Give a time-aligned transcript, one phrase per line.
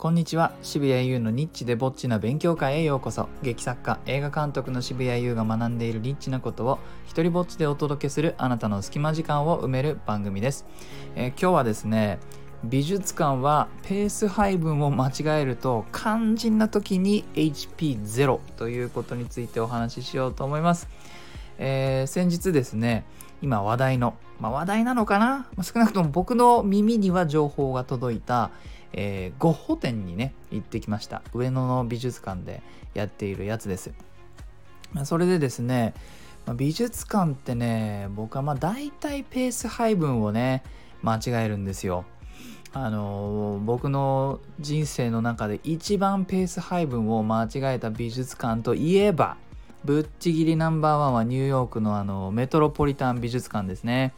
[0.00, 0.54] こんにちは。
[0.62, 3.28] 渋谷優のニッチでぼっちな勉強会へようこそ。
[3.42, 10.64] 劇作家映画監督の渋谷優が学んでいるニッチなことを一人ぼっちでお届けするあなたの隙間時間を埋める番組です、
[11.16, 12.18] えー、今日はですね
[12.64, 20.88] 美術館はペース配分を間違えると肝心な時に HP0 ということについてお話ししようと思います、
[21.58, 23.04] えー、先日ですね
[23.42, 28.50] 今話題の、まあ、話題なのかな、少なくとも僕の耳には情報が届いた、
[28.92, 31.22] えー、ゴッホ展にね行ってきました。
[31.32, 32.62] 上野の美術館で
[32.94, 33.92] やっているやつです。
[35.04, 35.94] それでですね
[36.56, 40.64] 美術館ってね僕はまあ大体ペース配分をね
[41.02, 42.04] 間違えるんですよ。
[42.72, 49.36] あの僕の人生の中で一番ペース配分を間違えた美術館といえば
[49.84, 54.12] ぶっちぎりナンバーワンはニューヨークのあのメトロポリタン美術館ですね。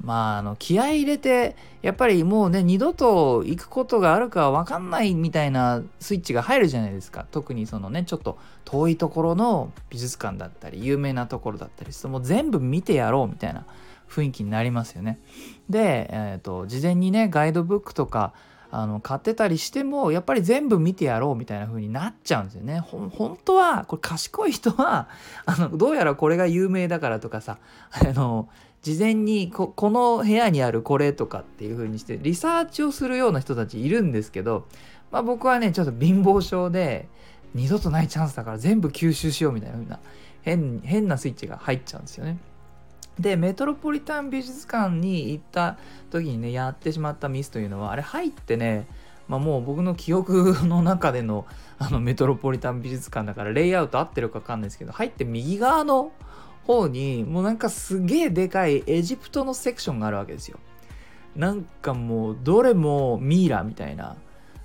[0.00, 13.64] まあ、あの気合入れてやっぱりもうね二度と行くことがあるか分かんないみたいなスイッチが入るじゃないですか特にそのねちょっと遠いところの美術館だったり有名なところだったりするともう全部見てやろうみたいな
[14.08, 15.18] 雰囲気になりますよね。
[15.70, 18.34] で、えーと、事前にねガイドブックとか
[18.70, 22.80] あの買ってたりしてもやっぱり全部見てやろうみたいな風になっちゃうんですよね。
[22.80, 25.08] 本当はこれ賢い人は
[25.44, 27.58] あのどうやらこれが有名だからとかさ
[27.90, 28.48] あの
[28.82, 34.66] 事前にこの部屋にあるこれとかっていう風にしてリサーチをするような人たちいるんですけど、
[35.12, 37.08] まあ、僕はねちょっと貧乏症で
[37.54, 40.00] 二度とないチャンスだから全部吸収しようみたいな風な
[40.42, 42.38] 変変なスイッチが入っちゃうんですよね。
[43.20, 45.76] でメトロポリタン美術館に行った
[46.10, 48.88] 時にねやってしまったミスというのはあれ入ってね、
[49.28, 51.46] まあ、もう僕の記憶の中での
[51.78, 56.10] あのメトロポリタン美術館だからレイアウト合ってるか分かんないですけど入って右側の
[56.66, 60.58] 方にもうなんかすげえでかいエジプトのセクションがあるわけですよ。
[61.36, 64.16] なんかもうどれもミイラみたいな。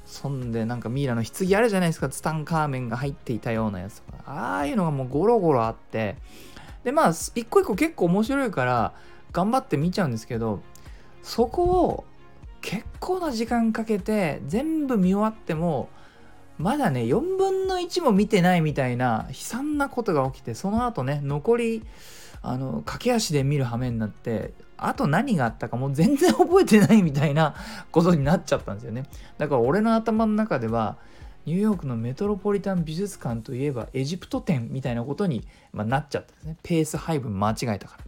[0.05, 2.09] そんでなんかミイラの棺あるじゃないですか。
[2.09, 4.23] ツタンカーメンが入っていたようなやつとか。
[4.25, 6.15] ああいうのがもうゴロゴロあって。
[6.83, 8.93] でまあ一個一個結構面白いから
[9.33, 10.61] 頑張って見ちゃうんですけど
[11.21, 12.05] そこを
[12.61, 15.89] 結構な時間かけて全部見終わっても
[16.57, 21.83] まだね4分の1も見てないみたいな悲惨なことが起きてその後ね残り
[22.41, 27.55] あの駆け足で見る羽目になってあと何があったかもう全然覚えてないみたいな
[27.91, 29.03] ことになっちゃったんですよね
[29.37, 30.97] だから俺の頭の中では
[31.47, 36.57] ニューヨークのメトロポリタン美術館といえばエジプト展みたいなことに、まあ、なっちゃったんですね。
[36.61, 38.03] ペース配分間違えたから。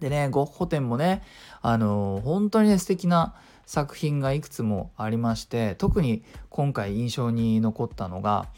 [0.00, 1.22] でね、ゴッホ展もね、
[1.62, 3.34] あのー、本当にね、素敵な
[3.66, 8.48] 作品がいくつもありまして、特に今回印象に残ったのが、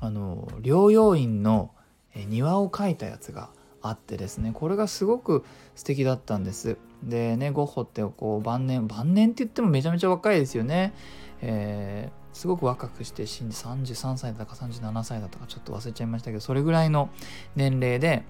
[0.00, 1.70] あの、療養院の
[2.14, 3.50] 庭を描いたやつが
[3.82, 6.76] あってですね、これがすごく素敵だったんです。
[7.02, 10.94] でね、ゴッホってこう晩年、晩年って言ってもめちゃめちゃ若いですよね。
[11.42, 17.08] えーすごく若くして死んで33歳だったか37歳だったかちょっと忘れちゃいましたけどそれぐらいの
[17.54, 18.24] 年齢で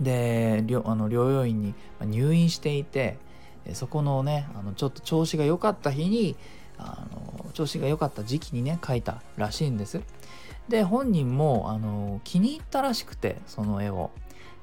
[0.00, 3.18] であの療養院に入院していて
[3.74, 6.36] そこのねあのちょっと調子が良かった日に
[6.78, 10.00] あの調子が良かった時期にね描いたらしいんです。
[10.68, 14.10] で本人もあの気に入ったらしくてその絵を。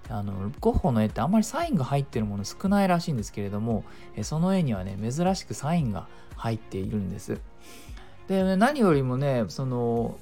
[0.10, 3.86] あのゴッホの絵ってあんまりサインが入ってるもの少ないらしいんですけれども
[4.24, 7.40] その絵にはね珍しくサインが入っているんです。
[8.28, 10.18] で何よりもねその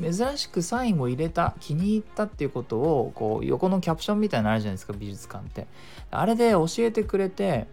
[0.00, 5.66] 珍しくサインを入れた気に入ったっていうことをこう横のキャプションみたいなのあるじゃないですか美術館って
[6.10, 7.66] あれで教えてくれて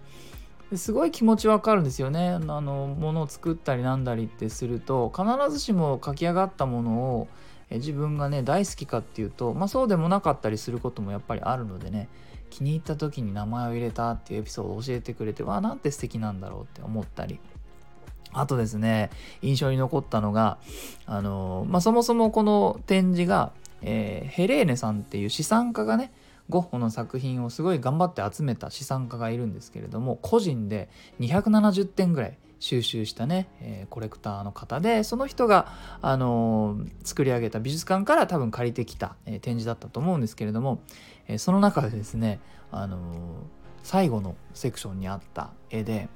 [0.78, 2.29] すごい気持ちわかるんですよね。
[2.29, 7.28] あのものを作ったりなんだりってすると必ずしも書き上がったものを
[7.69, 12.07] 自分がね大好きかっていうとまあそうでもなかったりすることもやっぱりあるのでね
[12.50, 17.39] 気に入った時に名前を入れたっていうエピソードを教えてくれてわあなんて素敵なんだろうって思ったり。
[18.35, 19.12] あとですね、
[19.44, 20.57] 印象に残ったのが、
[21.06, 23.51] あのまあ、そもそもこの展示が、
[23.83, 26.12] えー、ヘレーネさんっていう資産家がね、
[26.49, 30.89] ゴッホの作品をすごい頑張って集めた資産家がいるんですけれども、個人で
[31.19, 35.68] 270点ぐらい収集したね、えー、コレクターの方で、その人が、
[36.01, 40.79] あのー、作り上げた美術館から多分借りてきた、えー、展示だったと思うんですけれども、
[41.27, 42.39] えその中でですね、
[42.71, 42.97] あの
[43.83, 46.09] 最後のセクションにあった絵で、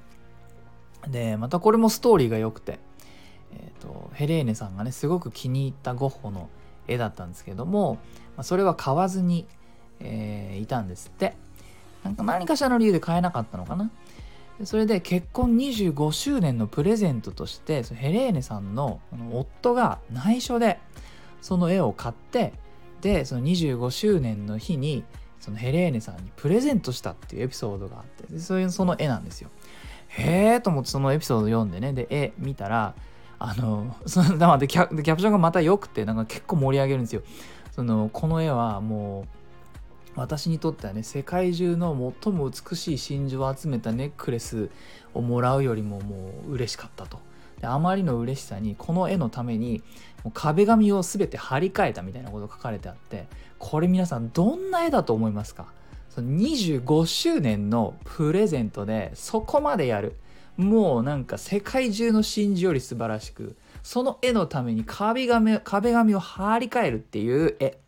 [1.06, 2.80] でまたこれもストーリーが良くて、
[3.52, 6.48] えーと、ヘレーネさんがねすごく気に入ったゴッホの
[6.86, 7.94] 絵だったんですけども、
[8.36, 9.46] まあ、それは買わずに、
[10.00, 11.34] えー、いたんですって。
[12.04, 13.90] なんか何かしらの理由で買えなかったのかな。
[14.64, 19.00] それで結婚25周年のプレゼントとしてヘレーネさんの
[19.32, 20.80] 夫が内緒で
[21.40, 22.52] その絵を買って
[23.00, 25.04] でその25周年の日に
[25.38, 29.50] そのヘレーネさんにプレゼントしたっていうエピソードがあってそういうその絵なんですよ。
[30.08, 32.94] へえと思ってそのエピソード読んでねで絵見たら
[33.38, 37.22] あの そのでキャキャプションがまた良くてなんか結構盛り上げるんですよ。
[37.70, 39.37] そのこの絵はもう
[40.18, 44.70] 私にとってはね世界中の最も美しい真珠を集めたネックレス
[45.14, 47.18] をもらうよりももう嬉しかったと。
[47.60, 49.82] であまりの嬉しさにこの絵のために
[50.22, 53.26] もう壁紙を全て張り替えたみたいなことが書かれてあって
[53.58, 55.66] これ皆さんどんな絵だと思いますか？
[56.10, 60.14] その25周年のプレゼントでそこまでやる。
[60.56, 63.54] もうなんか世界中の真珠より素晴らしく
[63.84, 67.78] その絵のために壁紙壁紙を張り替えるっていう絵。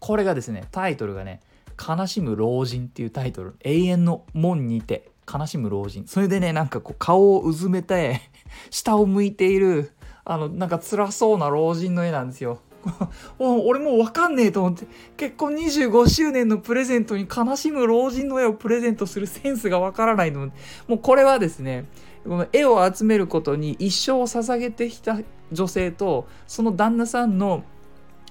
[0.00, 1.40] これがですねタイトルがね
[1.76, 3.54] 「悲しむ老人」っていうタイトル。
[3.60, 8.20] 永遠の門にて悲しむ老人それでねなんかこう顔をうずめて
[8.70, 9.92] 下を向いている
[10.24, 12.60] あのなんか辛そうな老人の絵なんですよ。
[13.38, 14.86] 俺もう分かんねえと思って
[15.16, 20.50] 結婚25周年のプレゼントに悲しむ老人の絵をプレゼントするセンスが分からないの
[20.86, 21.86] もうこれはですね
[22.24, 25.18] この絵を集めることに一生を捧げてきた
[25.50, 27.64] 女性とその旦那さんの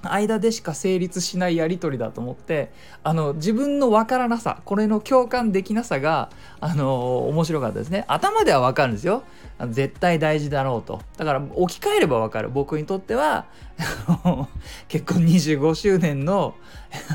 [0.03, 2.71] 間でしか成立しないやり取りだと思って
[3.03, 6.29] あの自分の分からなさこれの共感できなさが
[6.59, 8.05] あの面白かったですね。
[8.07, 9.23] 頭では分かるんですよ。
[9.69, 11.01] 絶対大事だろうと。
[11.17, 12.49] だから置き換えれば分かる。
[12.49, 13.45] 僕にとっては
[14.87, 16.55] 結婚25周年の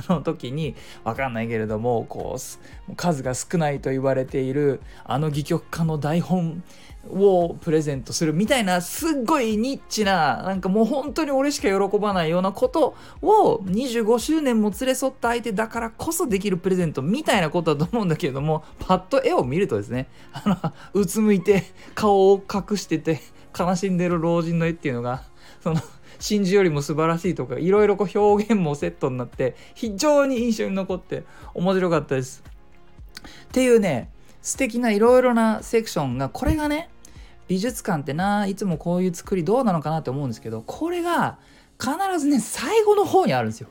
[0.08, 0.74] の時に
[1.04, 2.36] 分かんないけれどもこ
[2.88, 6.62] う数が少ないと言われているあの戯曲家の台本
[7.08, 21.64] をプレゼントするみたいなすっごいニッチななんかもう本当に俺しか喜ばないようなことを25周年も連れ添った相手だからこそできるプレゼントみたいなことだと思うんだけれどもパッと絵を見るとですねあのうつむいて
[21.94, 23.20] 顔を隠してて
[23.58, 25.22] 悲しんでる老人の絵っていうのが
[25.62, 25.80] その
[26.18, 31.24] 真珠よりも素晴らしいとかいろいろ表現もセットになって非常に印象に残って
[31.54, 32.42] 面白かったです。
[33.48, 34.10] っていうね
[34.42, 36.88] 素敵ないろいろなセクションがこれがね
[37.48, 41.38] 美術館ってないつもこういう作りどうなのかなって思うんですけどこれが
[41.80, 43.68] 必ずね最後の方にあるんですよ。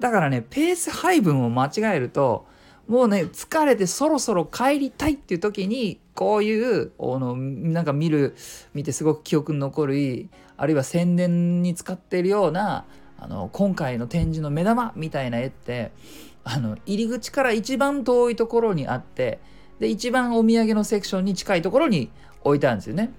[0.00, 2.46] だからねペース配分を間違えると
[2.88, 8.34] もうね疲れてそろそろ帰りたいっていう時にこういうあのなんか見る
[8.74, 12.86] 見てすごく記憶に残るいいあるいは宣伝に使ってるような
[13.18, 15.92] あの今回の展示の目玉みたいな絵って
[16.42, 19.40] あの入り口から一番遠いところにあって
[19.80, 22.10] で一番お土産のセクションに近いところに
[22.44, 23.12] 置いてあるんですよね。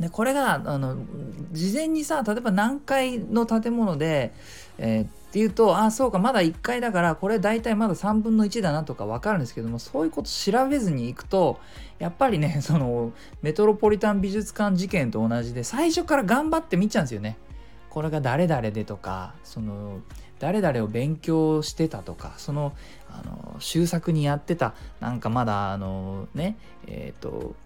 [0.00, 0.96] でこれがあの
[1.52, 4.32] 事前にさ例えば何階の建物で、
[4.78, 11.58] えー、っていうとあそうかまだ1階だからこれ大体まだ3分の1だなとか分かるんですけどもそういうこと調べずに行くと
[11.98, 13.12] やっぱりねその
[13.42, 17.36] メトロポリタン美術館事件と同じで最初から頑張って見ちゃうんですよね。
[17.98, 19.98] これが誰々でとかその
[20.38, 22.72] 誰々を勉強してたとかその
[23.10, 26.56] あの修作にやってたなんかまだあのね
[26.86, 27.56] えっ、ー、と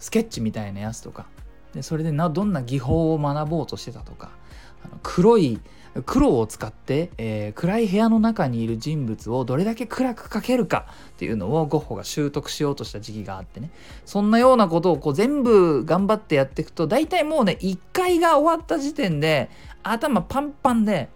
[0.00, 1.26] スケッチみたいなやつとか。
[1.72, 4.30] でそれでなどんな技法を学ぼうとしてたとか
[4.84, 5.60] あの黒い
[6.04, 13.70] 黒を使って、えー、暗い部屋の中にいる人物をどれだけ暗く描けるかっていうのをゴッホが習得しようとした時期があってね
[14.04, 19.48] そんなようなことをこう全部頑張ってやっていくと大体もうね1回が終わった時点で
[19.82, 21.08] 頭パンパンで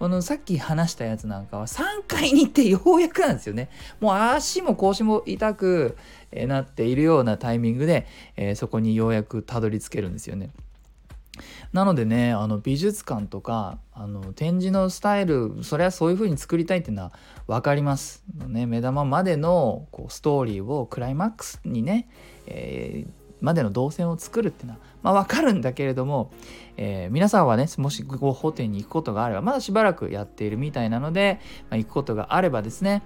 [0.00, 3.68] あのさっき話したやつなんかは3回に行ってようやくなんですよね。
[3.98, 5.96] もう足も腰も痛く
[6.32, 10.50] なっているようなタイミングで、えー、そこにようやくたどり着けるんですよね。
[11.72, 17.12] なのでねあの美術館とかあの展示のスタイルそれはそういう風に作りたいっていうのは
[17.46, 18.24] 分かります。
[18.46, 22.08] ね、目玉までのこうストーリーをクライマックスにね、
[22.46, 26.30] えー、までの動線を作るっていうのは、まあ、分かるんだけれども、
[26.76, 31.40] えー、皆さんはねもしご法廷に行くことがあればまだしばらくやっているみたいなので、
[31.70, 33.02] まあ、行くことがあればですね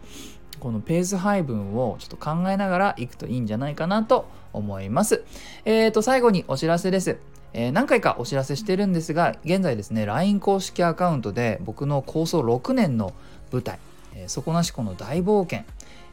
[0.60, 5.24] このペース配分をちょっと考えながら行くといいんじゃないかなと思います。
[5.64, 7.18] えっ、ー、と最後にお知らせです。
[7.54, 13.12] えー、何回かお知らせしてるんですが現在ですね LINE 公式アカウントで僕の構想6年の
[13.52, 13.78] 舞台
[14.14, 15.64] 「えー、底なしこの大冒険」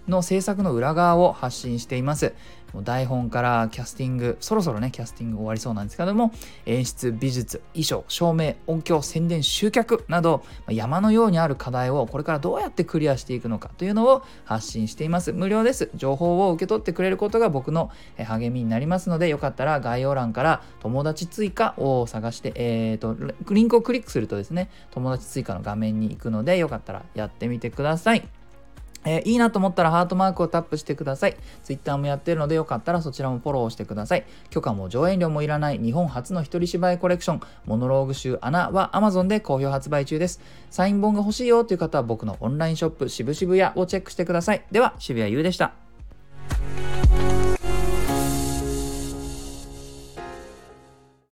[0.08, 2.34] の制作の裏側を発信しています。
[2.74, 6.32] もう台本からキャスティング、そろそろね、キャスティング終わりそうなんですけども、
[6.66, 15.34] 演出、美術、衣装、照明、音響、宣伝、集客など、山のようにある課題をこれからどうやってクリアしていくのかというのを発信しています。
[15.34, 15.90] 無料です。
[15.96, 23.16] 情報を受け取ってくれることが僕の励みになりますので、よかったら概要欄から友達追加を探して、えっ、ー、と、
[23.54, 28.39] リンクをクリックするとですね、友達追加の画面に行くので、よかったらやってみてください。
[29.06, 31.38] えー、いいなと思ったらハートマークをタップしてください。
[31.64, 34.26] Twitter もやってるのでよかったらそちらもフォローしてください。
[34.50, 40.42] 許可も上演料もいらない日本初の一人芝居コレクション、モノローグ集穴は Amazon で好評発売中です。
[40.70, 44.66] サイン本が欲しいよという方は僕のオンラインショップ渋々屋をチェックしてください。
[44.72, 45.74] では、渋谷優でした。